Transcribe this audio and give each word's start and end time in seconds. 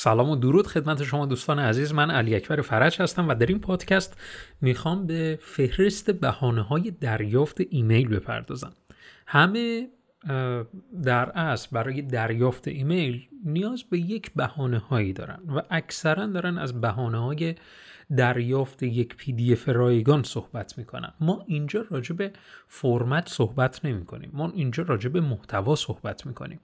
سلام 0.00 0.30
و 0.30 0.36
درود 0.36 0.66
خدمت 0.66 1.02
شما 1.02 1.26
دوستان 1.26 1.58
عزیز. 1.58 1.92
من 1.94 2.10
علی 2.10 2.34
اکبر 2.34 2.60
فرج 2.60 3.02
هستم 3.02 3.28
و 3.28 3.34
در 3.34 3.46
این 3.46 3.58
پادکست 3.60 4.16
می‌خوام 4.60 5.06
به 5.06 5.38
فهرست 5.42 6.10
بهانه 6.10 6.62
های 6.62 6.90
دریافت 6.90 7.60
ایمیل 7.70 8.08
بپردازم. 8.08 8.72
همه 9.26 9.88
در 11.02 11.30
اصل 11.30 11.68
برای 11.72 12.02
دریافت 12.02 12.68
ایمیل 12.68 13.28
نیاز 13.44 13.82
به 13.90 13.98
یک 13.98 14.30
بهانه 14.36 14.78
هایی 14.78 15.12
دارن 15.12 15.38
و 15.56 15.62
اکثرا 15.70 16.26
دارن 16.26 16.58
از 16.58 16.80
بهانه 16.80 17.18
های 17.18 17.54
دریافت 18.16 18.82
یک 18.82 19.16
PDF 19.16 19.68
رایگان 19.68 20.22
صحبت 20.22 20.78
می‌کنن 20.78 21.12
ما 21.20 21.44
اینجا 21.46 21.86
راجع 21.90 22.14
به 22.14 22.32
فرمت 22.68 23.28
صحبت 23.28 23.84
نمی 23.84 24.04
کنیم 24.04 24.30
ما 24.32 24.52
اینجا 24.54 24.82
راجع 24.82 25.08
به 25.08 25.20
محتوا 25.20 25.76
صحبت 25.76 26.26
می‌کنیم. 26.26 26.60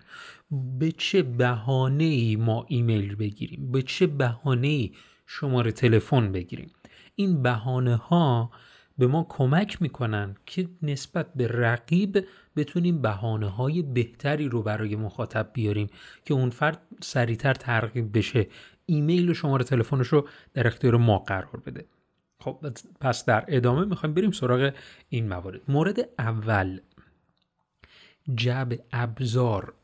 به 0.79 0.93
چه 0.93 1.23
بهانه 1.23 2.05
ای 2.05 2.37
ما 2.37 2.67
ایمیل 2.69 3.15
بگیریم؟ 3.15 3.73
به 3.73 3.83
چه 3.83 4.07
بهانه 4.07 4.67
ای 4.67 4.93
شماره 5.27 5.73
تلفن 5.73 6.33
بگیریم؟ 6.33 6.71
این 7.15 7.43
بهانه 7.43 7.97
ها 7.97 8.51
به 8.99 9.07
ما 9.07 9.27
کمک 9.29 9.83
می‌کنن 9.83 10.37
که 10.47 10.69
نسبت 10.83 11.35
به 11.35 11.49
رقیب 11.49 12.27
بتونیم 12.57 13.03
بهانه 13.03 13.49
های 13.49 13.83
بهتری 13.83 14.49
رو 14.49 14.63
برای 14.63 14.97
مخاطب 14.97 15.51
بیاریم 15.53 15.89
که 16.25 16.35
اون 16.35 16.51
فرد 16.51 16.83
سریعتر 17.03 17.55
ترغیب 17.55 18.19
بشه 18.19 18.47
ایمیل 18.87 19.31
و 19.31 19.35
شماره 19.35 19.65
تلفنش 19.65 20.09
رو 20.09 20.29
در 20.55 20.67
اختیار 20.67 20.97
ما 20.97 21.19
قرار 21.19 21.63
بده. 21.67 21.85
خب 22.41 22.67
پس 23.01 23.25
در 23.25 23.45
ادامه 23.49 23.85
می‌خوایم 23.85 24.15
بریم 24.15 24.31
سراغ 24.31 24.73
این 25.09 25.29
موارد. 25.29 25.61
مورد 25.69 25.99
اول 26.19 26.81
جب 28.35 28.73
ابزار. 28.93 29.75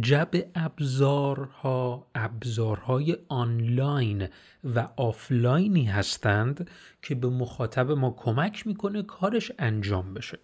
جب 0.00 0.28
ابزارها 0.54 2.06
ابزارهای 2.14 3.16
آنلاین 3.28 4.28
و 4.64 4.88
آفلاینی 4.96 5.84
هستند 5.84 6.70
که 7.02 7.14
به 7.14 7.28
مخاطب 7.28 7.90
ما 7.90 8.10
کمک 8.10 8.66
می‌کنه 8.66 9.02
کارش 9.02 9.52
انجام 9.58 10.14
بشه. 10.14 10.38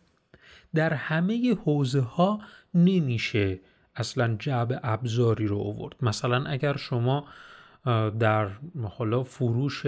در 0.74 0.94
همه 0.94 1.54
حوزه 1.54 2.00
ها 2.00 2.40
نمیشه 2.74 3.60
اصلا 4.00 4.36
جعب 4.38 4.80
ابزاری 4.82 5.46
رو 5.46 5.58
آورد. 5.58 5.96
مثلا 6.02 6.44
اگر 6.44 6.76
شما 6.76 7.24
در 8.18 8.48
حالا 8.96 9.22
فروش 9.22 9.86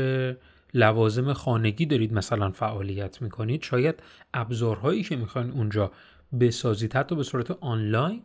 لوازم 0.74 1.32
خانگی 1.32 1.86
دارید 1.86 2.12
مثلا 2.12 2.50
فعالیت 2.50 3.22
می‌کنید 3.22 3.62
شاید 3.62 4.02
ابزارهایی 4.34 5.02
که 5.02 5.16
می‌خواین 5.16 5.50
اونجا 5.50 5.90
بسازید 6.40 6.94
حتی 6.94 7.16
به 7.16 7.22
صورت 7.22 7.50
آنلاین 7.50 8.22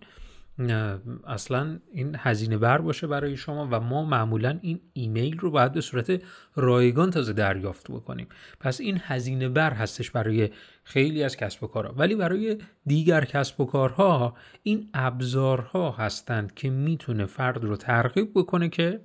اصلا 1.27 1.80
این 1.91 2.16
هزینه 2.19 2.58
بر 2.58 2.77
باشه 2.77 3.08
برای 3.08 3.38
شما 3.38 3.67
و 3.72 3.80
ما 3.80 4.05
معمولا 4.05 4.59
این 4.61 4.80
ایمیل 4.94 5.38
رو 5.38 5.52
باید 5.52 5.72
به 5.72 5.81
صورت 5.81 6.22
رایگان 6.55 7.11
تازه 7.11 7.33
دریافت 7.33 7.91
بکنیم. 7.91 8.27
پس 8.59 8.81
این 8.81 9.00
هزینه 9.03 9.50
بر 9.50 9.73
هستش 9.73 10.11
برای 10.11 10.50
خیلی 10.83 11.23
از 11.23 11.38
کسب 11.38 11.63
و 11.63 11.67
کارها 11.67 11.94
ولی 11.94 12.16
برای 12.16 12.58
دیگر 12.85 13.25
کسب 13.25 13.61
و 13.61 13.66
کارها 13.66 14.35
این 14.63 14.89
ابزارها 14.94 15.91
هستند 15.91 16.53
که 16.53 16.69
می‌تونه 16.69 17.25
فرد 17.25 17.63
رو 17.63 17.75
ترغیب 17.75 18.31
بکنه 18.35 18.69
که 18.69 19.00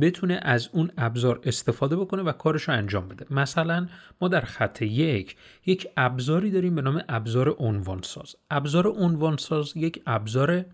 بتونه 0.00 0.40
از 0.42 0.68
اون 0.72 0.90
ابزار 0.98 1.40
استفاده 1.44 1.96
بکنه 1.96 2.22
و 2.22 2.32
کارش 2.32 2.62
رو 2.62 2.74
انجام 2.74 3.08
بده. 3.08 3.26
مثلا 3.30 3.88
ما 4.20 4.28
در 4.28 4.40
خط 4.40 4.82
یک 4.82 5.36
یک 5.66 5.88
ابزاری 5.96 6.50
داریم 6.50 6.74
به 6.74 6.82
نام 6.82 7.02
ابزار 7.08 7.56
عنوانساز. 7.58 8.36
ابزار 8.50 8.86
عنوانساز 8.86 9.76
یک 9.76 10.02
ابزار 10.06 10.64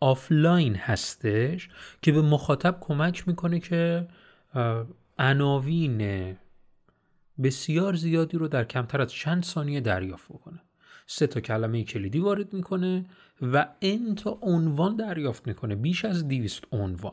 آفلاین 0.00 0.74
هستش 0.74 1.68
که 2.02 2.12
به 2.12 2.22
مخاطب 2.22 2.76
کمک 2.80 3.28
می‌کنه 3.28 3.60
که 3.60 4.08
عناوین 5.18 6.36
بسیار 7.42 7.94
زیادی 7.94 8.38
رو 8.38 8.48
در 8.48 8.64
کمتر 8.64 9.00
از 9.00 9.12
چند 9.12 9.44
ثانیه 9.44 9.80
دریافت 9.80 10.28
بکنه. 10.28 10.60
سه 11.06 11.26
تا 11.26 11.40
کلمه 11.40 11.84
کلیدی 11.84 12.18
وارد 12.18 12.52
می‌کنه 12.52 13.04
و 13.42 13.68
این 13.80 14.14
تا 14.14 14.38
عنوان 14.42 14.96
دریافت 14.96 15.46
می‌کنه. 15.46 15.74
بیش 15.74 16.04
از 16.04 16.28
دیویست 16.28 16.64
عنوان. 16.72 17.12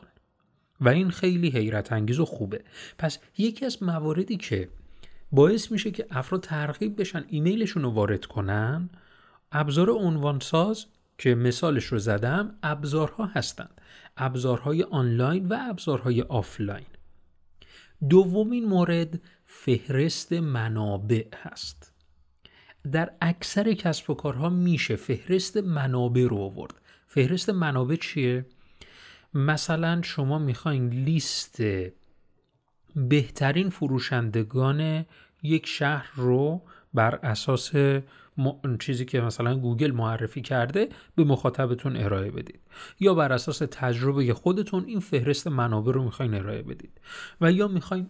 و 0.84 0.88
این 0.88 1.10
خیلی 1.10 1.48
حیرت 1.50 1.92
انگیز 1.92 2.20
و 2.20 2.24
خوبه. 2.24 2.60
پس 2.98 3.18
یکی 3.38 3.66
از 3.66 3.82
مواردی 3.82 4.36
که 4.36 4.68
باعث 5.32 5.72
میشه 5.72 5.90
که 5.90 6.06
افراد 6.10 6.40
ترغیب 6.40 7.00
بشن 7.00 7.24
ایمیلشون 7.28 7.82
رو 7.82 7.90
وارد 7.90 8.24
کنن 8.24 8.90
ابزار 9.52 9.90
عنوان 9.90 10.38
ساز 10.40 10.86
که 11.18 11.34
مثالش 11.34 11.84
رو 11.84 11.98
زدم 11.98 12.58
ابزارها 12.62 13.26
هستند. 13.26 13.80
ابزارهای 14.16 14.82
آنلاین 14.82 15.48
و 15.48 15.56
ابزارهای 15.60 16.22
آفلاین. 16.22 16.86
دومین 18.08 18.64
مورد 18.64 19.20
فهرست 19.44 20.32
منابع 20.32 21.24
هست. 21.42 21.92
در 22.92 23.10
اکثر 23.20 23.72
کسب 23.72 24.10
و 24.10 24.14
کارها 24.14 24.48
میشه 24.48 24.96
فهرست 24.96 25.56
منابع 25.56 26.26
رو 26.30 26.38
آورد. 26.38 26.74
فهرست 27.06 27.50
منابع 27.50 27.96
چیه؟ 27.96 28.46
مثلا 29.34 30.02
شما 30.02 30.38
می‌خواین 30.38 30.88
لیست 30.88 31.62
بهترین 32.96 33.70
فروشندگان 33.70 35.04
یک 35.42 35.66
شهر 35.66 36.10
رو 36.14 36.62
بر 36.94 37.14
اساس 37.14 37.72
چیزی 38.80 39.04
که 39.04 39.20
مثلا 39.20 39.54
گوگل 39.56 39.90
معرفی 39.90 40.40
کرده 40.42 40.88
به 41.16 41.24
مخاطبتون 41.24 41.96
ارائه 41.96 42.30
بدید. 42.30 42.60
یا 43.00 43.14
بر 43.14 43.32
اساس 43.32 43.58
تجربه 43.58 44.34
خودتون 44.34 44.84
این 44.84 45.00
فهرست 45.00 45.48
منابع 45.48 45.92
رو 45.92 46.04
می‌خواین 46.04 46.34
ارائه 46.34 46.62
بدید. 46.62 47.00
و 47.40 47.52
یا 47.52 47.68
می‌خواین 47.68 48.08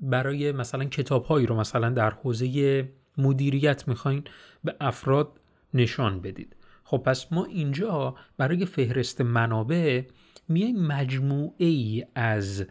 برای 0.00 0.52
مثلا 0.52 0.84
کتابهایی 0.84 1.46
رو 1.46 1.56
مثلا 1.56 1.90
در 1.90 2.10
حوزه 2.10 2.88
مدیریت 3.18 3.88
می‌خواین 3.88 4.24
به 4.64 4.76
افراد 4.80 5.40
نشان 5.74 6.20
بدید. 6.20 6.56
خب 6.84 6.98
پس 6.98 7.32
ما 7.32 7.44
اینجا 7.44 8.14
برای 8.36 8.66
فهرست 8.66 9.20
منابع 9.20 10.02
میایم 10.48 10.86
مجموعه 10.86 11.66
ای 11.66 12.04
از 12.14 12.64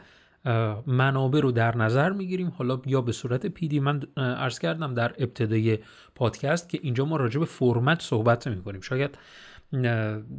منابع 0.88 1.40
رو 1.40 1.52
در 1.52 1.78
نظر 1.78 2.12
می‌گیریم. 2.12 2.48
حالا 2.48 2.82
یا 2.86 3.02
به 3.02 3.12
صورت 3.12 3.46
پیدی 3.46 3.80
من 3.80 4.02
ارز 4.18 4.60
کردم 4.60 4.94
در 4.94 5.14
ابتدای 5.18 5.80
پادکست 6.16 6.70
که 6.70 6.80
اینجا 6.82 7.06
ما 7.06 7.18
راجع 7.18 7.40
به 7.40 7.46
فرمت 7.46 8.02
صحبت 8.02 8.48
نمی 8.48 8.62
کنیم 8.62 8.82
شاید 8.82 9.18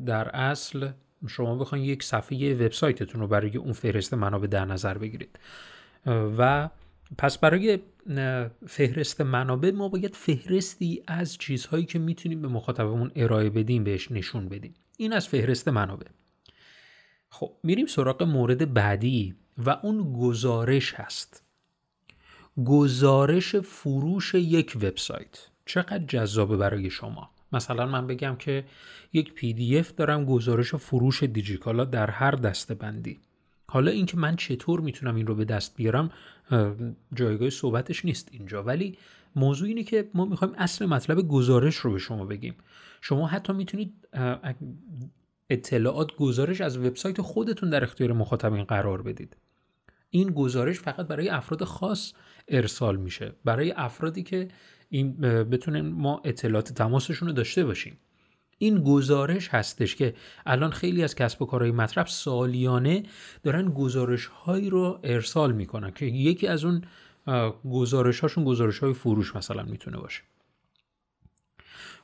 در 0.06 0.28
اصل 0.28 0.88
شما 1.28 1.56
بخواید 1.56 1.84
یک 1.84 2.02
صفحه 2.02 2.54
وبسایتتون 2.54 3.20
رو 3.20 3.28
برای 3.28 3.56
اون 3.56 3.72
فهرست 3.72 4.14
منابع 4.14 4.46
در 4.46 4.64
نظر 4.64 4.98
بگیرید. 4.98 5.38
و 6.38 6.68
پس 7.18 7.38
برای 7.38 7.78
فهرست 8.66 9.20
منابع 9.20 9.70
ما 9.70 9.88
باید 9.88 10.14
فهرستی 10.16 11.02
از 11.06 11.38
چیزهایی 11.38 11.84
که 11.84 11.98
می‌تونیم 11.98 12.42
به 12.42 12.48
مخاطبمون 12.48 13.10
ارائه 13.16 13.50
بدیم 13.50 13.84
بهش 13.84 14.12
نشون 14.12 14.48
بدیم. 14.48 14.74
این 14.96 15.12
از 15.12 15.28
فهرست 15.28 15.68
منابع. 15.68 16.06
خب 17.36 17.52
میریم 17.62 17.86
سراغ 17.86 18.22
مورد 18.22 18.74
بعدی 18.74 19.34
و 19.58 19.70
اون 19.70 20.12
گزارش 20.12 20.94
هست. 20.94 21.42
گزارش 22.64 23.56
فروش 23.56 24.34
یک 24.34 24.72
وبسایت. 24.76 25.46
چقدر 25.66 26.04
جذابه 26.08 26.56
برای 26.56 26.90
شما. 26.90 27.30
مثلا 27.52 27.86
من 27.86 28.06
بگم 28.06 28.36
که 28.38 28.64
یک 29.12 29.32
پی 29.32 29.52
دی 29.52 29.78
اف 29.78 29.94
دارم 29.94 30.24
گزارش 30.24 30.74
فروش 30.74 31.22
دیجیکالا 31.22 31.84
در 31.84 32.10
هر 32.10 32.30
دسته 32.30 32.74
بندی 32.74 33.20
حالا 33.66 33.90
اینکه 33.90 34.16
من 34.16 34.36
چطور 34.36 34.80
می‌تونم 34.80 35.14
این 35.14 35.26
رو 35.26 35.34
به 35.34 35.44
دست 35.44 35.76
بیارم 35.76 36.10
جایگاه 37.14 37.50
صحبتش 37.50 38.04
نیست 38.04 38.28
اینجا. 38.32 38.62
ولی 38.62 38.98
موضوع 39.36 39.68
اینه 39.68 39.82
که 39.82 40.10
ما 40.14 40.24
می‌خوایم 40.24 40.54
اصل 40.58 40.86
مطلب 40.86 41.28
گزارش 41.28 41.76
رو 41.76 41.92
به 41.92 41.98
شما 41.98 42.24
بگیم. 42.24 42.54
شما 43.00 43.26
حتی 43.26 43.52
می‌تونید 43.52 43.92
اطلاعات 45.54 46.16
گزارش 46.16 46.60
از 46.60 46.78
وبسایت 46.78 47.20
خودتون 47.20 47.70
در 47.70 47.84
اختیار 47.84 48.12
مخاطبین 48.12 48.64
قرار 48.64 49.02
بدید. 49.02 49.36
این 50.10 50.30
گزارش 50.30 50.80
فقط 50.80 51.06
برای 51.06 51.28
افراد 51.28 51.64
خاص 51.64 52.12
ارسال 52.48 52.96
میشه. 52.96 53.32
برای 53.44 53.72
افرادی 53.72 54.22
که 54.22 54.48
این 54.88 55.20
بتونن 55.20 55.80
ما 55.80 56.22
اطلاعات 56.24 56.72
تماسشون 56.72 57.28
رو 57.28 57.34
داشته 57.34 57.64
باشیم. 57.64 57.98
این 58.58 58.82
گزارش 58.82 59.48
هستش 59.48 59.96
که 59.96 60.14
الان 60.46 60.70
خیلی 60.70 61.02
از 61.02 61.14
کسب 61.14 61.42
و 61.42 61.46
کارهای 61.46 61.72
مطرح 61.72 62.06
سالیانه 62.06 63.02
دارن 63.42 63.70
گزارش 63.70 64.26
هایی 64.26 64.70
رو 64.70 65.00
ارسال 65.04 65.52
می‌کنن 65.52 65.90
که 65.90 66.06
یکی 66.06 66.46
از 66.46 66.64
اون 66.64 66.82
گزارش 67.70 68.20
هاشون 68.20 68.44
گزارش 68.44 68.78
های 68.78 68.92
فروش 68.92 69.36
مثلا 69.36 69.62
می‌تونه 69.62 69.96
باشه. 69.96 70.22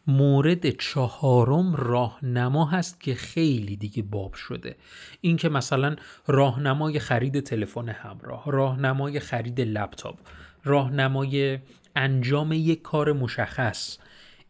مورد 0.07 0.71
چهارم 0.71 1.75
راهنما 1.75 2.67
هست 2.67 3.01
که 3.01 3.15
خیلی 3.15 3.77
دیگه 3.77 4.03
باب 4.03 4.35
شده. 4.35 4.77
این 5.21 5.37
که 5.37 5.49
مثلا 5.49 5.97
راهنمای 6.27 6.99
خرید 6.99 7.41
تلفن 7.41 7.89
همراه 7.89 8.45
راهنمای 8.47 9.21
خرید 9.21 9.61
لپتاپ 9.61 10.19
راهنمای 10.65 11.59
انجام 11.97 12.53
یک 12.53 12.83
کار 12.83 13.13
مشخص 13.13 13.99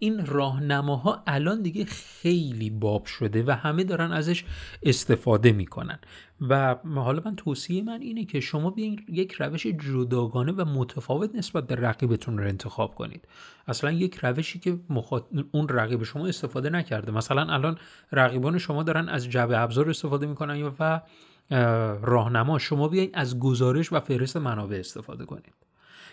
این 0.02 0.26
راهنماها 0.26 1.22
الان 1.26 1.62
دیگه 1.62 1.84
خیلی 1.84 2.70
باب 2.70 3.04
شده 3.04 3.42
و 3.42 3.50
همه 3.50 3.84
دارن 3.84 4.12
ازش 4.12 4.44
استفاده 4.82 5.52
می‌کنن. 5.52 5.98
و 6.40 6.74
حالا 6.94 7.22
من 7.24 7.36
توصیه 7.36 7.82
من 7.82 8.00
اینه 8.00 8.24
که 8.24 8.40
شما 8.40 8.70
بیاین 8.70 9.04
یک 9.08 9.32
روش 9.32 9.66
جداگانه 9.66 10.52
و 10.52 10.64
متفاوت 10.64 11.34
نسبت 11.34 11.66
به 11.66 11.74
رقیبتون 11.74 12.38
رو 12.38 12.44
انتخاب 12.44 12.94
کنید. 12.94 13.28
اصلا 13.68 13.92
یک 13.92 14.14
روشی 14.14 14.58
که 14.58 14.78
مخاط... 14.88 15.24
اون 15.52 15.68
رقیب 15.68 16.02
شما 16.02 16.26
استفاده 16.26 16.70
نکرده. 16.70 17.12
مثلا 17.12 17.52
الان 17.52 17.78
رقیبان 18.12 18.58
شما 18.58 18.82
دارن 18.82 19.08
از 19.08 19.28
جبه 19.28 19.58
ابزار 19.58 19.90
استفاده 19.90 20.26
می‌کنن 20.26 20.72
و 20.80 21.00
راهنما 22.02 22.58
شما 22.58 22.88
بیاین 22.88 23.10
از 23.14 23.38
گزارش 23.38 23.92
و 23.92 24.00
فهرست 24.00 24.36
منابع 24.36 24.76
استفاده 24.76 25.24
کنید. 25.24 25.54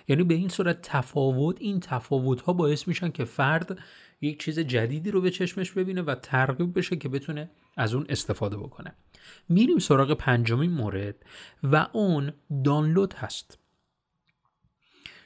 یعنی 0.07 0.23
به 0.23 0.33
این 0.33 0.49
صورت 0.49 0.81
تفاوت 0.81 1.61
این 1.61 1.79
تفاوت 1.79 2.41
ها 2.41 2.53
باعث 2.53 2.87
میشن 2.87 3.11
که 3.11 3.25
فرد 3.25 3.79
یک 4.21 4.43
چیز 4.43 4.59
جدیدی 4.59 5.11
رو 5.11 5.21
به 5.21 5.31
چشمش 5.31 5.71
ببینه 5.71 6.01
و 6.01 6.15
ترغیب 6.15 6.77
بشه 6.77 6.95
که 6.95 7.09
بتونه 7.09 7.49
از 7.77 7.93
اون 7.93 8.05
استفاده 8.09 8.57
بکنه. 8.57 8.95
میریم 9.49 9.79
سراغ 9.79 10.13
پنجمین 10.13 10.71
مورد 10.71 11.15
و 11.63 11.87
اون 11.93 12.33
دانلود 12.63 13.13
هست. 13.13 13.59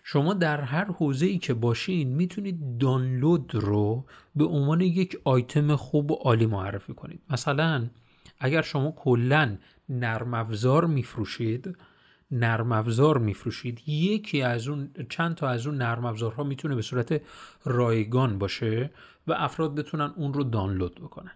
شما 0.03 0.33
در 0.33 0.61
هر 0.61 0.85
حوزه 0.85 1.25
ای 1.25 1.37
که 1.37 1.53
باشین 1.53 2.07
می‌تونید 2.15 2.77
دانلود 2.77 3.55
رو 3.55 4.05
به 4.35 4.45
عنوان 4.45 4.81
یک 4.81 5.17
آیتم 5.23 5.75
خوب 5.75 6.11
و 6.11 6.15
عالی 6.15 6.45
معرفی 6.45 6.93
کنید. 6.93 7.21
مثلا 7.29 7.89
اگر 8.39 8.61
شما 8.61 8.91
کلا 8.91 9.57
نرم 9.89 10.33
افزار 10.33 10.85
میفروشید 10.85 11.77
نرم 12.31 12.71
افزار 12.71 13.17
میفروشید. 13.17 13.81
یکی 13.87 14.41
از 14.41 14.67
اون 14.67 14.89
چند 15.09 15.35
تا 15.35 15.49
از 15.49 15.67
اون 15.67 15.77
نرم 15.77 16.05
افزارها 16.05 16.43
می‌تونه 16.43 16.75
به 16.75 16.81
صورت 16.81 17.21
رایگان 17.63 18.37
باشه 18.37 18.91
و 19.27 19.33
افراد 19.33 19.75
بتونن 19.75 20.13
اون 20.15 20.33
رو 20.33 20.43
دانلود 20.43 20.95
بکنن. 20.95 21.31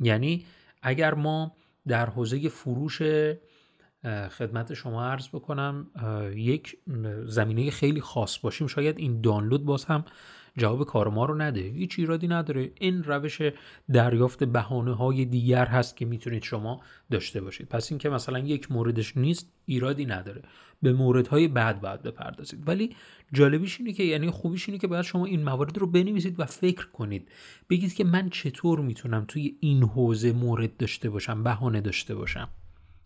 یعنی 0.00 0.46
اگر 0.82 1.14
ما 1.14 1.52
در 1.88 2.10
حوزه 2.10 2.48
فروش 2.48 3.02
خدمت 4.30 4.74
شما 4.74 5.04
عرض 5.04 5.28
بکنم 5.28 5.90
یک 6.34 6.76
زمینه 7.24 7.70
خیلی 7.70 8.00
خاص 8.00 8.38
باشیم 8.38 8.66
شاید 8.66 8.98
این 8.98 9.20
دانلود 9.20 9.64
باز 9.64 9.84
هم 9.84 10.04
جواب 10.56 10.84
کار 10.84 11.08
ما 11.08 11.24
رو 11.24 11.34
نده. 11.34 11.60
هیچ 11.60 11.98
ایرادی 11.98 12.28
نداره. 12.28 12.72
این 12.80 13.02
روش 13.02 13.38
دریافت 13.92 14.44
بهانه 14.44 14.94
های 14.94 15.24
دیگر 15.24 15.66
هست 15.66 15.96
که 15.96 16.04
می‌تونید 16.04 16.42
شما 16.42 16.80
داشته 17.10 17.40
باشید. 17.40 17.68
پس 17.68 17.92
اینکه 17.92 18.08
مثلا 18.08 18.38
یک 18.38 18.72
موردش 18.72 19.16
نیست 19.16 19.52
ایرادی 19.66 20.06
نداره. 20.06 20.42
به 20.82 20.92
موردهای 20.92 21.48
بعد 21.48 21.80
باید 21.80 22.02
بپردازید. 22.02 22.68
ولی 22.68 22.96
جالبیش 23.32 23.80
اینه 23.80 23.92
که 23.92 24.02
یعنی 24.02 24.30
خوبیش 24.30 24.68
اینه 24.68 24.78
که 24.78 24.86
باید 24.86 25.04
شما 25.04 25.26
این 25.26 25.42
موارد 25.42 25.78
رو 25.78 25.86
بنویسید 25.86 26.40
و 26.40 26.44
فکر 26.44 26.86
کنید. 26.86 27.28
بگید 27.70 27.94
که 27.94 28.04
من 28.04 28.30
چطور 28.30 28.80
می‌تونم 28.80 29.24
توی 29.28 29.56
این 29.60 29.82
حوزه 29.82 30.32
مورد 30.32 30.76
داشته 30.76 31.10
باشم 31.10 31.42
بهانه 31.42 31.80
داشته 31.80 32.14
باشم 32.14 32.48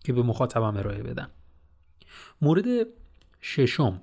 که 0.03 0.13
به 0.13 0.23
مخاطبم 0.23 0.77
ارائه 0.77 1.03
بدم. 1.03 1.29
مورد 2.41 2.65
ششم 3.41 4.01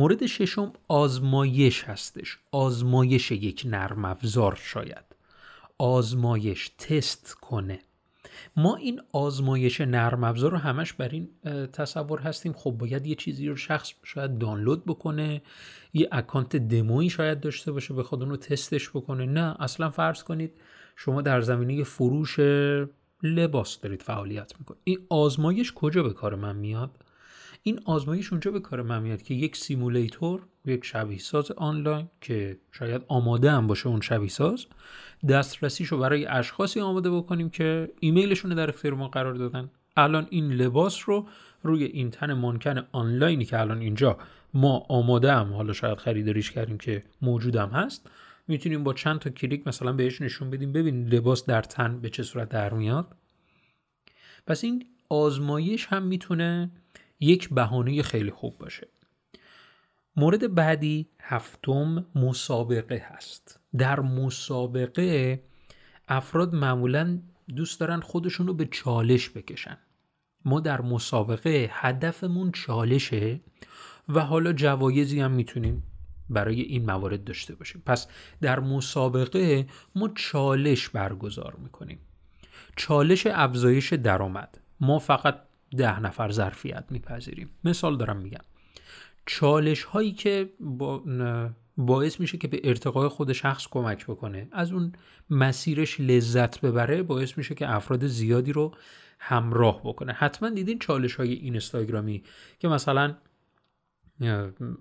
مورد 0.00 0.26
ششم 0.26 0.72
آزمایش 0.88 1.84
هستش. 1.84 2.38
آزمایش 2.52 3.30
یک 3.30 3.62
نرم 3.66 4.04
افزار 4.04 4.58
شاید. 4.62 5.04
آزمایش 5.78 6.68
تست 6.68 7.34
کنه. 7.34 7.78
ما 8.56 8.76
این 8.76 9.00
آزمایش 9.12 9.80
نرم 9.80 10.24
افزار 10.24 10.50
رو 10.50 10.58
همش 10.58 10.92
بر 10.92 11.08
این 11.08 11.28
تصور 11.72 12.20
هستیم. 12.20 12.52
خب 12.52 12.70
باید 12.70 13.06
یه 13.06 13.14
چیزی 13.14 13.48
رو 13.48 13.56
شخص 13.56 13.92
شاید 14.04 14.38
دانلود 14.38 14.84
بکنه. 14.84 15.42
یه 15.92 16.08
اکانت 16.12 16.56
دمویی 16.56 17.10
شاید 17.10 17.40
داشته 17.40 17.72
باشه 17.72 17.94
بخواد 17.94 18.22
اون 18.22 18.30
رو 18.30 18.36
تستش 18.36 18.90
بکنه. 18.90 19.26
نه 19.26 19.62
اصلا 19.62 19.90
فرض 19.90 20.22
کنید 20.22 20.52
شما 20.96 21.22
در 21.22 21.40
زمینه 21.40 21.84
فروش 21.84 22.38
لباس 23.22 23.80
دارید 23.80 24.02
فعالیت 24.02 24.52
می‌کنید. 24.58 24.80
این 24.84 24.98
آزمایش 25.08 25.72
کجا 25.72 26.02
به 26.02 26.12
کار 26.12 26.34
من 26.34 26.56
میاد؟ 26.56 26.90
این 27.62 27.80
آزمایش 27.84 28.32
اونجا 28.32 28.50
به 28.50 28.60
کار 28.60 28.82
من 28.82 29.02
میاد 29.02 29.22
که 29.22 29.34
یک 29.34 29.56
simulator 29.56 30.42
یک 30.64 30.84
شبیه 30.84 31.18
ساز 31.18 31.50
آنلاین 31.50 32.08
که 32.20 32.58
شاید 32.72 33.02
آماده 33.08 33.50
هم 33.50 33.66
باشه 33.66 33.86
اون 33.86 34.00
شبیه 34.00 34.28
ساز 34.28 34.66
دسترسیشو 35.28 35.98
برای 35.98 36.26
اشخاصی 36.26 36.80
آماده 36.80 37.10
بکنیم 37.10 37.50
که 37.50 37.90
ایمیلشون 38.00 38.54
در 38.54 38.68
اختیار 38.68 38.94
ما 38.94 39.08
قرار 39.08 39.34
دادن. 39.34 39.70
الان 39.96 40.26
این 40.30 40.52
لباس 40.52 41.02
رو 41.06 41.26
روی 41.62 41.84
این 41.84 42.10
تن 42.10 42.32
مانکن 42.32 42.86
آنلاینی 42.92 43.44
که 43.44 43.60
الان 43.60 43.78
اینجا 43.78 44.18
ما 44.54 44.86
آماده 44.88 45.32
هم 45.32 45.52
حالا 45.52 45.72
شاید 45.72 45.98
خریداریش 45.98 46.50
کردیم 46.50 46.78
که 46.78 47.02
موجودم 47.22 47.68
هست 47.68 48.10
می‌تونیم 48.48 48.84
با 48.84 48.92
چند 48.94 49.18
تا 49.18 49.30
کلیک 49.30 49.66
مثلا 49.66 49.92
بهش 49.92 50.20
نشون 50.20 50.50
بدیم 50.50 50.72
ببین 50.72 51.08
لباس 51.08 51.46
در 51.46 51.62
تن 51.62 52.00
به 52.00 52.10
چه 52.10 52.22
صورت 52.22 52.48
در 52.48 52.74
میاد. 52.74 53.06
پس 54.46 54.64
این 54.64 54.86
آزمایش 55.08 55.86
هم 55.86 56.02
می‌تونه 56.02 56.70
یک 57.20 57.48
بهانه 57.48 58.02
خیلی 58.02 58.30
خوب 58.30 58.58
باشه. 58.58 58.88
مورد 60.16 60.54
بعدی 60.54 61.08
هفتم 61.20 62.06
مسابقه 62.14 63.06
هست. 63.06 63.60
در 63.78 64.00
مسابقه 64.00 65.42
افراد 66.08 66.54
معمولا 66.54 67.18
دوست 67.56 67.80
دارن 67.80 68.00
خودشون 68.00 68.46
رو 68.46 68.54
به 68.54 68.68
چالش 68.70 69.30
بکشن. 69.30 69.78
ما 70.44 70.60
در 70.60 70.80
مسابقه 70.80 71.68
هدفمون 71.72 72.52
چالشه 72.52 73.40
و 74.08 74.20
حالا 74.20 74.52
جوایزی 74.52 75.20
هم 75.20 75.30
می‌تونیم 75.30 75.82
برای 76.28 76.60
این 76.60 76.86
موارد 76.86 77.24
داشته 77.24 77.54
باشیم. 77.54 77.82
پس 77.86 78.06
در 78.40 78.60
مسابقه 78.60 79.66
ما 79.94 80.08
چالش 80.14 80.88
برگزار 80.88 81.56
می‌کنیم. 81.62 81.98
چالش 82.76 83.26
افزایش 83.26 83.92
درآمد. 83.92 84.60
ما 84.80 84.98
فقط 84.98 85.49
ده 85.76 86.00
نفر 86.00 86.30
ظرفیت 86.30 86.84
میپذیریم. 86.90 87.50
مثال 87.64 87.96
دارم 87.96 88.16
میگم. 88.16 88.44
چالش 89.26 89.82
هایی 89.84 90.12
که 90.12 90.50
با 90.60 91.02
باعث 91.76 92.20
میشه 92.20 92.38
که 92.38 92.48
به 92.48 92.60
ارتقای 92.64 93.08
خود 93.08 93.32
شخص 93.32 93.66
کمک 93.70 94.06
بکنه 94.06 94.48
از 94.52 94.72
اون 94.72 94.92
مسیرش 95.30 96.00
لذت 96.00 96.60
ببره 96.60 97.02
باعث 97.02 97.38
میشه 97.38 97.54
که 97.54 97.74
افراد 97.74 98.06
زیادی 98.06 98.52
رو 98.52 98.74
همراه 99.18 99.80
بکنه. 99.84 100.12
حتما 100.12 100.50
دیدین 100.50 100.78
چالش 100.78 101.14
های 101.14 101.32
این 101.32 101.44
اینستاگرامی 101.44 102.22
که 102.58 102.68
مثلا 102.68 103.14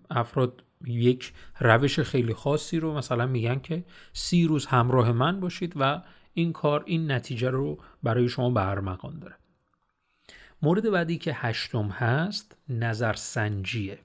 افراد 0.10 0.64
یک 0.86 1.34
روش 1.60 2.00
خیلی 2.00 2.34
خاصی 2.34 2.80
رو 2.80 2.98
مثلا 2.98 3.28
میگن 3.28 3.60
که 3.60 3.86
سی 4.14 4.48
روز 4.48 4.66
همراه 4.66 5.12
من 5.12 5.40
باشید 5.40 5.74
و 5.76 6.02
این 6.34 6.54
کار 6.54 6.84
این 6.86 7.12
نتیجه 7.12 7.50
رو 7.50 7.78
برای 8.04 8.30
شما 8.30 8.50
برمقان 8.50 9.20
داره. 9.20 9.36
مورد 10.62 10.90
بعدی 10.90 11.18
که 11.18 11.34
هشتم 11.34 11.88
هست 11.88 12.58
نظرسنجیه 12.70 14.00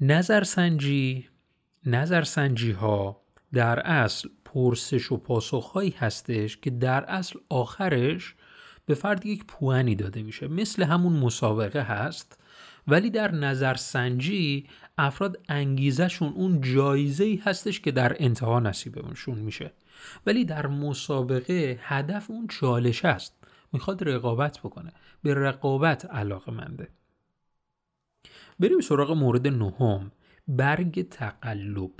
نظرسنجی. 0.00 1.28
نظرسنجی 1.86 2.70
ها 2.70 3.22
در 3.52 3.80
اصل 3.80 4.28
پرسش 4.44 5.12
و 5.12 5.16
پاسخ 5.16 5.70
هایی 5.70 5.94
هستش 5.98 6.56
که 6.56 6.70
در 6.70 7.04
اصل 7.04 7.38
آخرش 7.48 8.34
به 8.86 8.94
فرد 8.94 9.26
یک 9.26 9.44
پوانی 9.44 9.94
داده 9.94 10.22
میشه. 10.22 10.48
مثل 10.48 10.82
همون 10.82 11.12
مسابقه 11.12 11.82
هست 11.82 12.38
ولی 12.88 13.10
در 13.10 13.30
نظرسنجی 13.30 14.68
افراد 14.98 15.38
انگیزشون 15.48 16.32
اون 16.32 16.60
جایزه 16.60 17.24
ای 17.24 17.36
هستش 17.36 17.80
که 17.80 17.92
در 17.92 18.16
انتها 18.18 18.60
نصیبشون 18.60 19.38
میشه. 19.38 19.72
ولی 20.26 20.44
در 20.44 20.66
مسابقه 20.66 21.78
هدف 21.82 22.30
اون 22.30 22.46
چالش 22.46 23.04
است. 23.04 23.36
می‌خواد 23.72 24.08
رقابت 24.08 24.58
بکنه. 24.58 24.92
به 25.22 25.34
رقابت 25.34 26.04
علاقه 26.04 26.52
منده. 26.52 26.88
بریم 28.60 28.80
سراغ 28.80 29.10
مورد 29.10 29.46
نهم. 29.46 30.12
برگ 30.48 31.08
تقلب. 31.08 31.90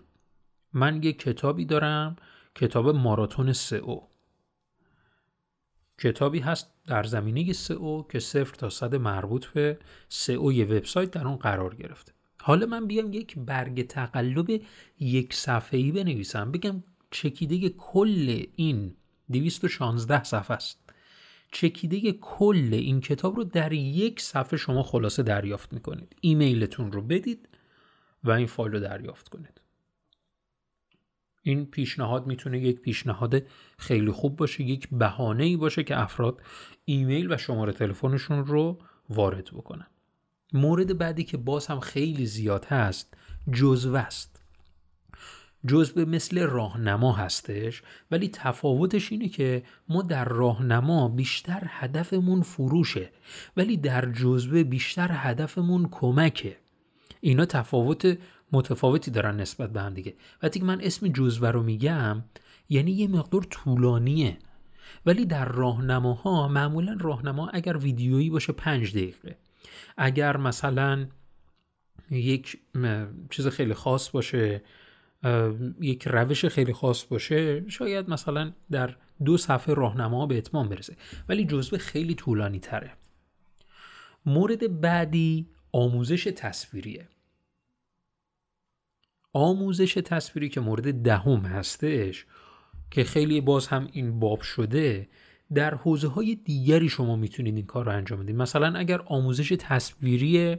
من 0.73 1.03
یه 1.03 1.13
کتابی 1.13 1.65
دارم 1.65 2.17
کتاب 2.55 2.89
ماراتون 2.89 3.53
سئو. 3.53 4.01
کتابی 5.99 6.39
هست 6.39 6.73
در 6.87 7.03
زمینه 7.03 7.53
سئو 7.53 8.03
که 8.03 8.19
صفر 8.19 8.55
تا 8.55 8.71
صد 8.71 8.95
مربوط 8.95 9.47
به 9.47 9.79
سئو 10.09 10.53
یه 10.53 10.65
وبسایت 10.65 11.11
در 11.11 11.27
اون 11.27 11.37
قرار 11.37 11.75
گرفته. 11.75 12.13
حالا 12.41 12.67
من 12.67 12.87
بیام 12.87 13.13
یک 13.13 13.39
برگ 13.39 13.87
تقلب 13.87 14.63
یک 15.01 15.35
صفحه‌ای 15.35 15.93
بنویسم. 15.93 16.53
بگم 16.53 16.83
چکیده 17.17 17.69
کل 17.69 18.45
این 18.57 18.95
216 19.33 20.25
صفحه 20.25 20.57
است. 20.57 20.79
چکیده 21.53 22.13
کل 22.13 22.69
این 22.73 23.01
کتاب 23.01 23.37
رو 23.37 23.45
در 23.45 23.73
یک 23.73 24.21
صفحه 24.21 24.57
شما 24.57 24.83
خلاصه 24.83 25.23
دریافت 25.23 25.73
می‌کنید. 25.73 26.17
ایمیلتون 26.21 26.93
رو 26.93 27.03
بدید 27.03 27.49
و 28.25 28.31
این 28.31 28.47
فایل 28.47 28.73
رو 28.73 28.81
دریافت 28.81 29.29
کنید. 29.29 29.61
این 31.43 31.67
پیشنهاد 31.67 32.27
می‌تونه 32.27 32.61
یک 32.61 32.81
پیشنهاد 32.81 33.43
خیلی 33.79 34.11
خوب 34.11 34.37
باشه 34.37 34.65
یک 34.65 34.89
بهانه 34.93 35.45
ای 35.45 35.57
باشه 35.57 35.85
که 35.85 36.01
افراد 36.01 36.43
ایمیل 36.85 37.33
و 37.33 37.37
شماره 37.37 37.73
تلفنشون 37.73 38.47
رو 38.47 38.79
وارد 39.09 39.45
بکنن. 39.45 39.87
مورد 40.53 40.99
بعدی 40.99 41.25
که 41.25 41.37
باز 41.37 41.67
هم 41.67 41.81
خیلی 41.81 42.27
زیاد 42.27 42.65
هست 42.65 43.15
جزوه 43.53 43.99
است. 43.99 44.36
جزوه 45.67 46.05
مثل 46.05 46.43
راهنما 46.43 47.13
هستش 47.13 47.83
ولی 48.11 48.29
تفاوتش 48.29 49.13
اینه 49.13 49.29
که 49.29 49.63
ما 49.89 50.03
در 50.03 50.25
راهنما 50.25 51.09
بیشتر 51.09 51.63
هدفمون 51.69 52.43
فروشه 52.43 53.11
ولی 53.57 53.77
در 53.77 54.13
جزوه 54.13 54.65
بیشتر 54.65 55.09
هدفمون 55.13 55.89
کمکه. 55.91 56.57
اینا 57.21 57.45
تفاوت 57.45 58.19
متفاوتی 58.53 59.11
دارن 59.11 59.41
نسبت 59.41 59.73
به 59.73 59.81
هم 59.81 59.95
دیگه. 59.95 60.15
وقتی 60.43 60.61
من 60.61 60.81
اسم 60.81 61.09
جزوه 61.09 61.51
رو 61.51 61.63
میگم 61.63 62.25
یعنی 62.69 62.93
یه 62.93 63.09
مقدار 63.09 63.43
طولانیه. 63.43 64.39
ولی 65.07 65.25
در 65.25 65.45
راهنماها 65.45 66.49
معمولا 66.49 66.97
راهنما 67.01 67.49
اگر 67.49 67.77
ویدیویی 67.77 68.31
باشه 68.31 68.53
پنج 68.53 68.91
دقیقه. 68.91 69.37
اگر 69.97 70.37
مثلا 70.37 71.07
یک 72.11 72.59
چیز 73.31 73.49
خیلی 73.49 73.75
خاص 73.75 74.11
باشه 74.11 74.63
یک 75.81 76.09
روش 76.09 76.45
خیلی 76.45 76.73
خاص 76.73 77.05
باشه 77.05 77.69
شاید 77.69 78.11
مثلا 78.11 78.53
در 78.71 78.97
دو 79.25 79.37
صفحه 79.37 79.75
راهنما 79.75 80.27
به 80.27 80.39
اتمام 80.39 80.69
برسه 80.69 80.97
ولی 81.29 81.45
جزوه 81.45 81.79
خیلی 81.79 82.15
طولانی 82.15 82.59
تره. 82.59 82.93
مورد 84.27 84.81
بعدی 84.81 85.49
آموزش 85.73 86.25
تصویریه. 86.25 87.09
آموزش 89.33 89.95
تصویری 89.95 90.49
که 90.49 90.61
مورد 90.61 91.03
دهم 91.03 91.41
هستش 91.41 92.27
که 92.91 93.05
خیلی 93.05 93.41
باز 93.41 93.67
هم 93.67 93.89
این 93.93 94.19
باب 94.21 94.41
شده 94.41 95.09
در 95.55 95.75
حوزه 95.75 96.09
های 96.09 96.35
دیگری 96.35 96.89
شما 96.89 97.17
می‌تونید 97.17 97.57
این 97.57 97.67
کار 97.67 97.85
رو 97.85 97.93
انجام 97.93 98.23
بدید. 98.23 98.37
مثلا 98.37 98.79
اگر 98.79 99.01
آموزش 99.07 99.57
تصویری 99.59 100.57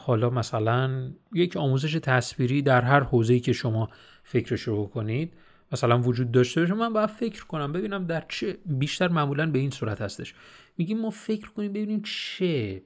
حالا 0.00 0.30
مثلا 0.30 1.12
یک 1.34 1.56
آموزش 1.56 1.98
تصویری 2.02 2.62
در 2.62 2.82
هر 2.82 3.00
حوزه‌ای 3.00 3.40
که 3.40 3.52
شما 3.52 3.88
فکرش 4.22 4.60
رو 4.60 4.86
کنید 4.86 5.32
مثلا 5.72 6.00
وجود 6.00 6.32
داشته 6.32 6.60
باشه 6.60 6.74
من 6.74 6.92
باید 6.92 7.08
فکر 7.08 7.46
کنم 7.46 7.72
ببینم 7.72 8.06
در 8.06 8.24
چه 8.28 8.58
بیشتر 8.66 9.08
معمولا 9.08 9.50
به 9.50 9.58
این 9.58 9.70
صورت 9.70 10.00
هستش. 10.00 10.34
میگیم 10.78 11.00
ما 11.00 11.10
فکر 11.10 11.50
کنیم 11.50 11.72
ببینیم 11.72 12.02
چه 12.02 12.82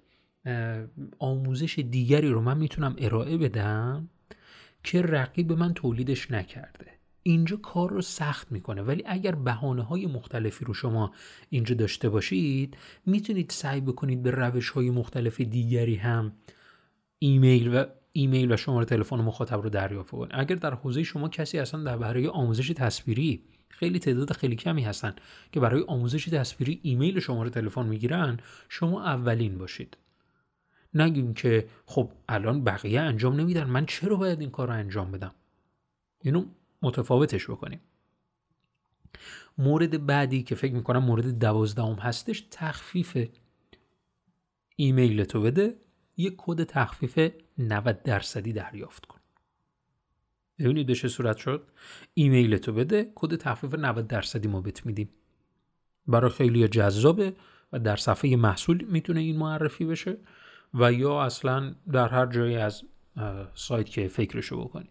آموزش 1.18 1.78
دیگری 1.78 2.28
رو 2.28 2.40
من 2.40 2.59
می‌تونم 2.59 2.97
ارائه 2.99 3.38
بدم 3.38 4.09
که 4.85 5.02
رقیب 5.02 5.52
من 5.52 5.75
تولیدش 5.75 6.30
نکرده. 6.30 6.94
اینجا 7.26 7.57
کار 7.57 7.90
رو 7.90 8.02
سخت 8.02 8.52
می‌کنه. 8.52 8.83
ولی 8.83 9.02
اگر 9.07 9.35
بهانه 9.35 9.83
های 9.83 10.07
مختلفی 10.07 10.64
رو 10.64 10.75
شما 10.75 11.12
اینجا 11.50 11.75
داشته 11.75 12.09
باشید 12.09 12.76
می‌تونید 13.07 13.50
سعی 13.50 13.81
بکنید 13.81 14.23
به 14.23 14.31
روش 14.31 14.71
های 14.71 14.90
مختلف 14.90 15.40
دیگری 15.40 15.97
هم 15.97 16.33
ایمیل 17.19 17.76
و 17.76 17.85
ایمیل 18.12 18.52
و 18.52 18.57
شماره 18.57 18.85
تلفن 18.85 19.16
مخاطب 19.16 19.61
رو 19.61 19.69
دریافت 19.69 20.11
کنید. 20.11 20.31
اگر 20.35 20.57
در 20.57 20.75
حوزه 20.75 21.02
شما 21.02 21.28
کسی 21.28 21.59
اصلا 21.59 21.83
در 21.83 21.97
برای 21.97 22.28
آموزش 22.28 22.69
تصویری 22.69 23.43
خیلی 23.69 23.99
تعداد 23.99 24.33
خیلی 24.33 24.57
کمی 24.57 24.83
هستن 24.83 25.14
که 25.52 25.61
برای 25.61 25.85
آموزش 25.88 26.25
تصویری 26.25 26.81
ایمیل 26.83 27.21
شماره 27.21 27.50
تلفن 27.50 27.87
می‌گیرن 27.87 28.38
شما 28.69 29.04
اولین 29.04 29.59
باشید. 29.59 29.97
نگیم 30.95 31.35
که 31.35 31.69
خب 31.87 32.11
الان 32.28 32.64
بقیه 32.64 33.00
انجام 33.00 33.40
نمیدن. 33.40 33.64
من 33.64 33.87
چرا 33.87 34.16
باید 34.16 34.40
این 34.40 34.50
کار 34.50 34.69
رو 34.69 34.75
انجام 34.75 35.12
بدم؟ 35.12 35.35
اینو 36.21 36.45
متفاوتش 36.85 37.50
بکنیم. 37.50 37.81
مورد 39.59 40.07
بعدی 40.07 40.43
که 40.43 40.55
فکر 40.55 40.75
می‌کنم 40.75 41.05
مورد 41.05 41.38
دوازدهم 41.38 41.95
هستش 41.95 42.47
تخفیف 42.50 43.29
ایمیل 44.76 45.25
تو 45.25 45.41
بده. 45.41 45.75
یه 46.17 46.35
کد 46.37 46.64
تخفیف 46.64 47.19
90 47.59 48.03
درصدی 48.03 48.53
دریافت 48.53 49.07
کن. 49.07 49.19
ببینید 50.59 50.87
به 50.87 50.95
چه 50.95 51.09
صورت 51.09 51.37
شد. 51.37 51.67
ایمیل 52.14 52.57
تو 52.57 52.73
بده 52.73 53.12
کد 53.14 53.37
تخفیف 53.37 53.75
90 53.75 54.07
درصدی 54.07 54.49
ما 54.49 54.61
بهت 54.61 54.87
میدیم. 54.87 55.09
برای 56.07 56.31
خیلی 56.31 56.69
جذابه 56.69 57.37
و 57.73 57.79
در 57.79 57.97
صفحه 57.97 58.37
محصول 58.37 58.85
می‌تونه 58.85 59.21
این 59.21 59.37
معرفی 59.37 59.85
بشه 59.85 60.17
و 60.75 60.93
یا 60.93 61.23
اصلا 61.23 61.75
در 61.93 62.09
هر 62.09 62.26
جایی 62.26 62.57
از 62.57 62.83
سایت 63.55 63.91
که 63.91 64.09
فکرشو 64.09 64.64
بکنید. 64.64 64.91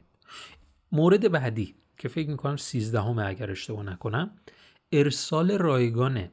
مورد 0.91 1.31
بعدی. 1.31 1.75
که 1.97 2.07
فکر 2.07 2.29
می‌کنم 2.29 2.55
سیزدهم 2.55 3.19
اگر 3.19 3.51
اشتباه 3.51 3.83
نکنم 3.83 4.31
ارسال 4.91 5.51
رایگانه. 5.51 6.31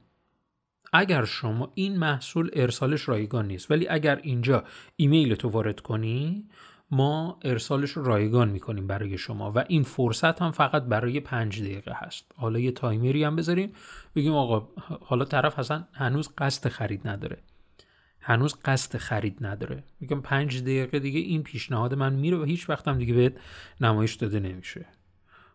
اگر 0.93 1.25
شما 1.25 1.73
این 1.75 1.99
محصول 1.99 2.51
ارسالش 2.53 3.09
رایگان 3.09 3.47
نیست 3.47 3.71
ولی 3.71 3.89
اگر 3.89 4.17
اینجا 4.17 4.65
ایمیل 4.97 5.35
تو 5.35 5.49
وارد 5.49 5.81
کنی 5.81 6.49
ما 6.91 7.39
ارسالش 7.43 7.91
رو 7.91 8.05
رایگان 8.05 8.49
می‌کنیم 8.49 8.87
برای 8.87 9.19
شما 9.19 9.53
و 9.53 9.65
این 9.69 9.83
فرصت 9.83 10.43
هم 10.43 10.51
فقط 10.51 10.83
برای 10.83 11.21
پنج 11.21 11.63
دقیقه 11.63 11.93
هست. 11.95 12.33
حالا 12.37 12.59
یه 12.59 12.73
تایمری 12.73 13.25
هم 13.25 13.37
بذاریم 13.37 13.73
بگیم 14.15 14.33
آقا 14.33 14.69
حالا 15.01 15.25
طرف 15.25 15.59
اصلا 15.59 15.85
هنوز 15.93 16.29
قصد 16.39 16.69
خرید 16.69 17.09
نداره. 17.09 17.39
هنوز 18.21 18.55
قصد 18.65 18.97
خرید 18.97 19.47
نداره. 19.47 19.85
میگم 20.01 20.21
پنج 20.21 20.63
دقیقه 20.63 20.99
دیگه 20.99 21.21
این 21.21 21.43
پیشنهاد 21.43 21.95
من 21.95 22.13
میره 22.13 22.37
و 22.37 22.45
هیچ 22.45 22.71
وقتم 22.71 22.99
دیگه 22.99 23.15
بهت 23.15 23.33
نمایش 23.81 24.15
داده 24.15 24.41
نمیشه. 24.41 24.87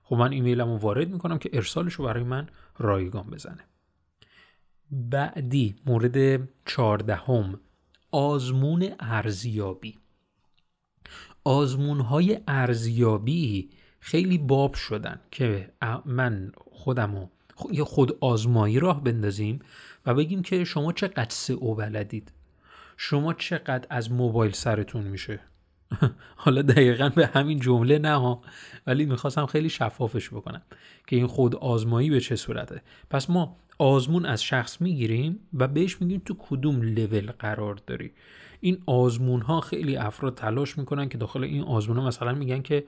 خب 0.08 0.16
من 0.16 0.32
ایمیلم 0.32 0.68
رو 0.68 0.78
وارد 0.78 1.10
می‌کنم 1.10 1.38
که 1.38 1.50
ارسالش 1.54 1.94
رو 1.94 2.06
برای 2.06 2.24
من 2.24 2.48
رایگان 2.78 3.30
بزنه. 3.30 3.64
بعدی 4.92 5.76
مورد 5.86 6.48
چهاردهم 6.66 7.60
آزمون 8.12 8.90
ارزیابی. 9.00 9.98
آزمون 11.44 12.00
های 12.00 12.40
ارزیابی 12.48 13.70
خیلی 14.00 14.38
باب 14.38 14.74
شدن 14.74 15.20
که 15.32 15.72
من 16.06 16.52
خودم 16.72 17.30
یه 17.72 17.84
خود 17.84 18.18
آزمایی 18.22 18.80
راه 18.80 19.04
بندازیم 19.04 19.60
و 20.06 20.14
بگیم 20.14 20.42
که 20.42 20.64
شما 20.64 20.94
چقدر 20.94 21.54
او 21.54 21.76
بلدید. 21.76 22.32
شما 22.98 23.34
چقدر 23.34 23.88
از 23.90 24.12
موبایل 24.12 24.52
سرتون 24.52 25.04
میشه. 25.04 25.40
حالا 26.36 26.62
دقیقا 26.62 27.10
به 27.10 27.28
همین 27.28 27.60
جمله 27.60 28.00
نه 28.00 28.16
ها 28.16 28.42
ولی 28.88 29.06
می‌خواستم 29.06 29.46
خیلی 29.46 29.70
شفافش 29.70 30.30
بکنم 30.30 30.62
که 31.08 31.16
این 31.16 31.28
خود 31.28 31.56
آزمایی 31.56 32.10
به 32.10 32.20
چه 32.20 32.36
صورته. 32.36 32.82
پس 33.10 33.30
ما 33.30 33.58
آزمون 33.78 34.26
از 34.26 34.44
شخص 34.44 34.82
می‌گیریم 34.82 35.40
و 35.54 35.68
بهش 35.68 36.02
میگیم 36.02 36.22
تو 36.26 36.36
کدوم 36.40 36.82
لول 36.82 37.32
قرار 37.32 37.76
داری. 37.88 38.12
این 38.60 38.78
آزمون 38.86 39.42
ها 39.42 39.62
خیلی 39.62 39.98
افراد 39.98 40.36
تلاش 40.36 40.78
می‌کنن 40.78 41.10
که 41.10 41.18
داخل 41.18 41.44
این 41.44 41.64
آزمون 41.64 41.98
ها 41.98 42.08
مثلا 42.08 42.34
میگن 42.34 42.62
که 42.62 42.84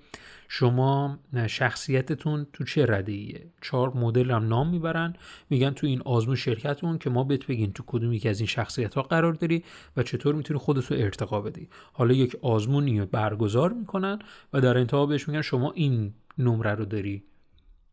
شما 0.48 1.20
شخصیتتون 1.48 2.48
تو 2.54 2.64
چه 2.64 2.86
رده 2.86 3.12
ایه 3.12 3.48
چهار 3.62 3.94
مدل 3.98 4.32
هم 4.32 4.48
نام 4.48 4.70
می‌برن 4.70 5.16
میگن 5.50 5.72
تو 5.72 5.88
این 5.88 6.02
آزمون 6.02 6.36
شرکتمون 6.36 6.98
که 6.98 7.10
ما 7.10 7.24
بهت 7.24 7.48
بگین 7.48 7.74
تو 7.74 7.84
کدوم 7.88 8.14
یکی 8.14 8.30
از 8.30 8.40
این 8.40 8.48
شخصیت 8.48 8.94
ها 8.94 9.02
قرار 9.02 9.34
داری 9.34 9.64
و 9.98 10.04
چطور 10.04 10.36
می‌تونی 10.36 10.60
خودتو 10.60 10.96
ارتقا 10.98 11.42
بدی. 11.42 11.68
حالا 11.94 12.14
یک 12.14 12.36
آزمونی 12.42 13.02
برگزار 13.06 13.74
می‌کنن 13.74 14.20
و 14.54 14.62
در 14.62 14.78
انتها 14.78 15.06
بهش 15.06 15.28
میگن 15.28 15.42
شما 15.42 15.72
این 15.72 16.14
نمره 16.38 16.72
رو 16.72 16.86
داری 16.86 17.24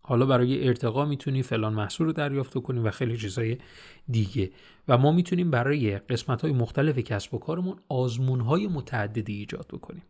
حالا 0.06 0.26
برای 0.26 0.68
ارتقا 0.68 1.04
می‌تونی 1.04 1.42
فلان 1.42 1.72
محصول 1.72 2.06
رو 2.06 2.12
دریافت 2.12 2.58
کنی 2.58 2.80
و 2.80 2.90
خیلی 2.90 3.16
چیزهای 3.16 3.58
دیگه. 4.08 4.50
و 4.88 4.98
ما 4.98 5.12
می‌تونیم 5.12 5.50
برای 5.50 5.98
قسمت 5.98 6.42
های 6.42 6.52
مختلف 6.52 6.98
کسب 6.98 7.34
و 7.34 7.38
کارمون 7.38 7.76
آزمون 7.88 8.40
های 8.40 8.66
متعددی 8.66 9.34
ایجاد 9.34 9.66
بکنیم. 9.72 10.02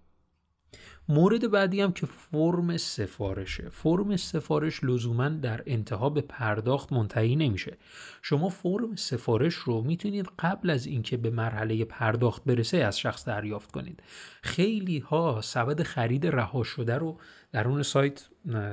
مورد 1.09 1.51
بعدی 1.51 1.81
هم 1.81 1.93
که 1.93 2.07
فرم 2.07 2.77
سفارشه. 2.77 3.69
فرم 3.69 4.17
سفارش 4.17 4.85
لزوما 4.85 5.29
در 5.29 5.63
انتها 5.67 6.11
به 6.11 6.21
پرداخت 6.21 6.93
منتهی 6.93 7.37
نمیشه. 7.37 7.77
شما 8.23 8.49
فرم 8.49 8.97
سفارش 8.97 9.55
رو 9.55 9.83
می‌تونید 9.83 10.29
قبل 10.39 10.71
از 10.71 10.87
اینکه 10.87 11.17
به 11.17 11.31
مرحله 11.31 11.85
پرداخت 11.85 12.45
برسه 12.45 12.77
از 12.77 12.99
شخص 12.99 13.29
دریافت 13.29 13.73
کنید. 13.73 14.03
خیلی 14.43 14.99
ها 14.99 15.41
سبد 15.41 15.83
خرید 15.83 16.27
رها 16.27 16.63
شده 16.63 16.95
رو 16.95 17.19
در 17.53 17.69
اون 17.69 17.83
سایت 17.83 18.29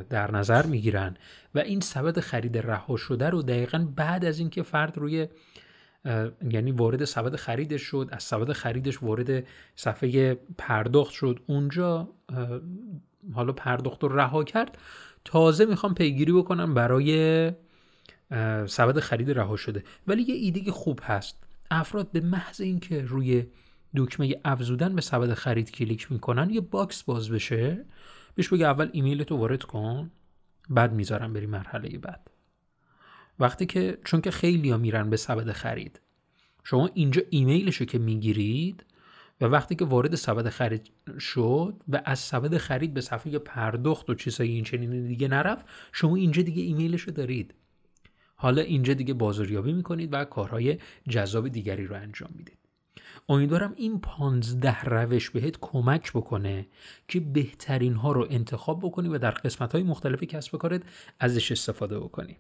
در 0.10 0.32
نظر 0.32 0.66
می‌گیرن 0.66 1.18
و 1.56 1.60
این 1.60 1.80
سبد 1.80 2.20
خرید 2.20 2.58
رها 2.58 2.98
شده 2.98 3.30
رو 3.30 3.42
دقیقا 3.42 3.88
بعد 3.96 4.26
از 4.26 4.40
اینکه 4.40 4.64
فرد 4.64 4.98
روی 4.98 5.28
یعنی 6.50 6.72
وارد 6.72 7.06
سبد 7.06 7.36
خریدش 7.36 7.82
شد 7.82 8.10
از 8.12 8.24
سبد 8.24 8.52
خریدش 8.52 9.04
وارد 9.04 9.44
صفحه 9.76 10.40
پرداخت 10.58 11.12
شد 11.14 11.40
اونجا 11.48 12.10
حالا 13.34 13.54
پرداخت 13.54 14.04
رو 14.04 14.20
رها 14.20 14.44
کرد. 14.44 14.78
تازه 15.26 15.66
می‌خوام 15.66 15.94
پیگیری 15.94 16.32
بکنم 16.32 16.74
برای 16.74 17.52
سبد 18.68 19.00
خرید 19.00 19.32
رها 19.32 19.56
شده. 19.56 19.84
ولی 20.08 20.24
یه 20.24 20.36
ایده 20.36 20.72
خوب 20.72 21.00
هست. 21.04 21.44
افراد 21.72 22.12
به 22.12 22.20
محض 22.20 22.62
اینکه 22.62 23.02
روی 23.02 23.46
دکمه 23.96 24.36
افزودن 24.46 24.96
به 24.96 25.02
سبد 25.02 25.34
خرید 25.34 25.72
کلیک 25.72 26.12
می‌کنن 26.12 26.50
یه 26.50 26.62
box 26.62 27.04
باز 27.04 27.30
بشه. 27.30 27.86
بهش 28.36 28.48
بگه 28.48 28.66
اول 28.66 28.90
ایمیل 28.92 29.24
تو 29.24 29.38
وارد 29.38 29.64
کن 29.64 30.12
بعد 30.70 30.94
می‌ذارم 30.94 31.34
بری 31.34 31.46
مرحله 31.46 31.98
بعد. 31.98 32.32
وقتی 33.40 33.66
که 33.66 33.98
چون 34.06 34.22
که 34.22 34.32
خیلی 34.32 34.70
ها 34.70 34.78
میرن 34.78 35.10
به 35.10 35.18
سبد 35.18 35.52
خرید. 35.52 36.02
شما 36.64 36.90
اینجا 36.94 37.22
ایمیلشو 37.30 37.86
که 37.86 38.00
می‌گیرید 38.00 38.86
و 39.42 39.46
وقتی 39.46 39.76
که 39.76 39.86
وارد 39.86 40.16
سبد 40.16 40.50
خرید 40.50 40.92
شد 41.20 41.84
و 41.88 42.02
از 42.06 42.20
سبد 42.20 42.58
خرید 42.58 42.94
به 42.94 43.02
صفحه 43.02 43.40
پرداخت 43.40 44.10
و 44.10 44.16
چیزهای 44.16 44.50
این 44.50 44.64
چنین 44.64 45.08
دیگه 45.08 45.28
نرفت 45.28 45.66
شما 45.92 46.16
اینجا 46.16 46.42
دیگه 46.42 46.64
ایمیلش 46.64 47.02
رو 47.02 47.14
دارید. 47.14 47.54
حالا 48.36 48.62
اینجا 48.62 48.94
دیگه 48.94 49.14
بازاریابی 49.14 49.74
می‌کنید 49.74 50.14
و 50.14 50.26
کارهای 50.26 50.78
جذاب 51.10 51.48
دیگری 51.48 51.86
رو 51.86 51.96
انجام 51.96 52.30
می‌دید. 52.36 52.58
امیدوارم 53.30 53.74
این 53.76 54.00
پانزده 54.00 54.82
روش 54.82 55.30
بهت 55.30 55.58
کمک 55.62 56.12
بکنه 56.12 56.68
که 57.08 57.20
بهترین 57.20 57.94
ها 57.94 58.12
رو 58.12 58.28
انتخاب 58.30 58.80
بکنی 58.80 59.08
و 59.10 59.18
در 59.18 59.32
قسمت 59.32 59.72
های 59.72 59.84
مختلف 59.84 60.24
کسب 60.24 60.58
کارت 60.58 60.82
ازش 61.20 61.52
استفاده 61.52 62.00
بکنی. 62.00 62.38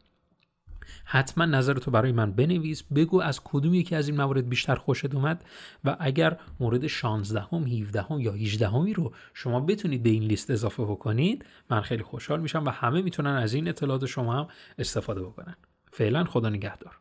حتما 1.06 1.46
نظرتو 1.46 1.92
برای 1.92 2.12
من 2.12 2.32
بنویس 2.32 2.84
بگو 2.84 3.22
از 3.22 3.42
کدوم 3.44 3.74
یکی 3.74 3.96
از 3.96 4.08
این 4.08 4.18
موارد 4.18 4.50
بیشتر 4.50 4.75
خوشت 4.75 5.16
اومد 5.16 5.46
و 5.84 5.98
اگر 6.00 6.38
مورد 6.60 6.88
16 6.88 7.42
هم 7.51 7.63
17 7.63 8.01
هم 8.01 8.20
یا 8.20 8.32
18 8.32 8.68
همی 8.68 8.94
رو 8.94 9.13
شما 9.34 9.60
بتونید 9.60 10.04
به 10.04 10.10
این 10.10 10.24
لیست 10.24 10.51
اضافه 10.51 10.84
بکنید 10.84 11.46
من 11.70 11.82
خیلی 11.82 12.04
خوشحال 12.04 12.42
میشم 12.42 12.66
و 12.66 12.70
همه 12.70 13.01
می‌تونن 13.01 13.30
از 13.30 13.54
این 13.54 13.68
اطلاعات 13.68 14.06
شما 14.06 14.34
هم 14.34 14.48
استفاده 14.78 15.24
بکنن. 15.24 15.56
فعلا 15.92 16.24
خدا 16.24 16.50
نگهدار. 16.50 17.00